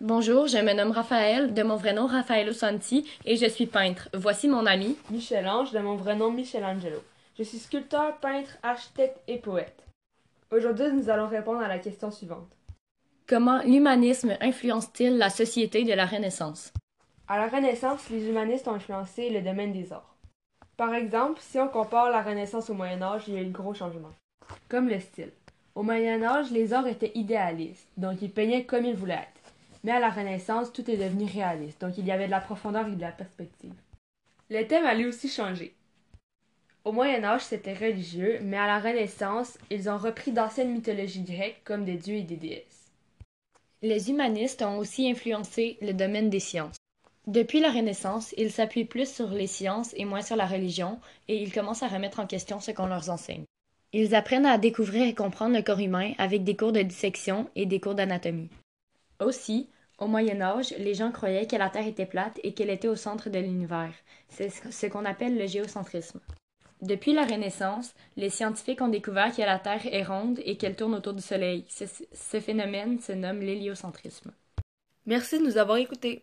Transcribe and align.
Bonjour, 0.00 0.48
je 0.48 0.58
me 0.58 0.72
nomme 0.72 0.90
Raphaël, 0.90 1.54
de 1.54 1.62
mon 1.62 1.76
vrai 1.76 1.92
nom 1.92 2.06
Raffaello 2.06 2.52
Santi, 2.52 3.08
et 3.24 3.36
je 3.36 3.46
suis 3.46 3.66
peintre. 3.66 4.08
Voici 4.12 4.48
mon 4.48 4.66
ami. 4.66 4.96
Michel-Ange, 5.08 5.70
de 5.70 5.78
mon 5.78 5.94
vrai 5.94 6.16
nom 6.16 6.32
Michelangelo. 6.32 6.98
Je 7.38 7.44
suis 7.44 7.58
sculpteur, 7.58 8.16
peintre, 8.16 8.58
architecte 8.64 9.20
et 9.28 9.38
poète. 9.38 9.84
Aujourd'hui, 10.50 10.92
nous 10.92 11.10
allons 11.10 11.28
répondre 11.28 11.60
à 11.60 11.68
la 11.68 11.78
question 11.78 12.10
suivante. 12.10 12.50
Comment 13.28 13.62
l'humanisme 13.62 14.36
influence-t-il 14.40 15.16
la 15.16 15.30
société 15.30 15.84
de 15.84 15.92
la 15.92 16.06
Renaissance? 16.06 16.72
À 17.28 17.38
la 17.38 17.46
Renaissance, 17.46 18.10
les 18.10 18.28
humanistes 18.28 18.66
ont 18.66 18.74
influencé 18.74 19.30
le 19.30 19.42
domaine 19.42 19.72
des 19.72 19.92
arts. 19.92 20.16
Par 20.76 20.92
exemple, 20.92 21.40
si 21.40 21.60
on 21.60 21.68
compare 21.68 22.10
la 22.10 22.20
Renaissance 22.20 22.68
au 22.68 22.74
Moyen 22.74 23.00
Âge, 23.00 23.22
il 23.28 23.34
y 23.34 23.38
a 23.38 23.42
eu 23.42 23.46
de 23.46 23.52
gros 23.52 23.74
changements. 23.74 24.14
Comme 24.68 24.88
le 24.88 24.98
style. 24.98 25.30
Au 25.76 25.84
Moyen 25.84 26.20
Âge, 26.24 26.50
les 26.50 26.72
arts 26.72 26.88
étaient 26.88 27.12
idéalistes, 27.14 27.86
donc 27.96 28.20
ils 28.22 28.30
peignaient 28.30 28.64
comme 28.64 28.84
ils 28.84 28.96
voulaient 28.96 29.14
être. 29.14 29.43
Mais 29.84 29.92
à 29.92 30.00
la 30.00 30.10
Renaissance, 30.10 30.72
tout 30.72 30.90
est 30.90 30.96
devenu 30.96 31.26
réaliste, 31.26 31.82
donc 31.82 31.98
il 31.98 32.06
y 32.06 32.10
avait 32.10 32.26
de 32.26 32.30
la 32.30 32.40
profondeur 32.40 32.88
et 32.88 32.96
de 32.96 33.00
la 33.00 33.12
perspective. 33.12 33.74
Les 34.50 34.66
thèmes 34.66 34.86
allaient 34.86 35.06
aussi 35.06 35.28
changer. 35.28 35.74
Au 36.84 36.92
Moyen 36.92 37.22
Âge, 37.24 37.42
c'était 37.42 37.74
religieux, 37.74 38.38
mais 38.42 38.56
à 38.56 38.66
la 38.66 38.80
Renaissance, 38.80 39.58
ils 39.70 39.88
ont 39.88 39.98
repris 39.98 40.32
d'anciennes 40.32 40.72
mythologies 40.72 41.22
grecques 41.22 41.60
comme 41.64 41.84
des 41.84 41.96
dieux 41.96 42.16
et 42.16 42.22
des 42.22 42.36
déesses. 42.36 42.90
Les 43.82 44.10
humanistes 44.10 44.62
ont 44.62 44.78
aussi 44.78 45.10
influencé 45.10 45.76
le 45.82 45.92
domaine 45.92 46.30
des 46.30 46.40
sciences. 46.40 46.76
Depuis 47.26 47.60
la 47.60 47.70
Renaissance, 47.70 48.34
ils 48.38 48.52
s'appuient 48.52 48.84
plus 48.84 49.10
sur 49.10 49.28
les 49.28 49.46
sciences 49.46 49.94
et 49.96 50.04
moins 50.04 50.22
sur 50.22 50.36
la 50.36 50.46
religion, 50.46 50.98
et 51.28 51.42
ils 51.42 51.52
commencent 51.52 51.82
à 51.82 51.88
remettre 51.88 52.20
en 52.20 52.26
question 52.26 52.60
ce 52.60 52.70
qu'on 52.70 52.86
leur 52.86 53.08
enseigne. 53.10 53.44
Ils 53.92 54.14
apprennent 54.14 54.46
à 54.46 54.58
découvrir 54.58 55.06
et 55.06 55.14
comprendre 55.14 55.54
le 55.54 55.62
corps 55.62 55.80
humain 55.80 56.12
avec 56.18 56.44
des 56.44 56.56
cours 56.56 56.72
de 56.72 56.82
dissection 56.82 57.48
et 57.54 57.64
des 57.64 57.80
cours 57.80 57.94
d'anatomie. 57.94 58.48
Aussi, 59.20 59.68
au 59.98 60.06
Moyen 60.06 60.40
Âge, 60.40 60.74
les 60.78 60.94
gens 60.94 61.12
croyaient 61.12 61.46
que 61.46 61.56
la 61.56 61.70
Terre 61.70 61.86
était 61.86 62.06
plate 62.06 62.40
et 62.42 62.52
qu'elle 62.52 62.70
était 62.70 62.88
au 62.88 62.96
centre 62.96 63.30
de 63.30 63.38
l'univers. 63.38 63.92
C'est 64.28 64.50
ce 64.50 64.86
qu'on 64.86 65.04
appelle 65.04 65.38
le 65.38 65.46
géocentrisme. 65.46 66.20
Depuis 66.82 67.14
la 67.14 67.24
Renaissance, 67.24 67.94
les 68.16 68.28
scientifiques 68.28 68.82
ont 68.82 68.88
découvert 68.88 69.34
que 69.34 69.40
la 69.40 69.58
Terre 69.58 69.86
est 69.86 70.02
ronde 70.02 70.40
et 70.44 70.56
qu'elle 70.56 70.76
tourne 70.76 70.94
autour 70.94 71.14
du 71.14 71.22
Soleil. 71.22 71.64
Ce, 71.68 72.40
phénomène 72.40 73.00
se 73.00 73.12
nomme 73.12 73.40
l'héliocentrisme. 73.40 74.32
Merci 75.06 75.38
de 75.38 75.44
nous 75.44 75.56
avoir 75.56 75.78
écoutés. 75.78 76.22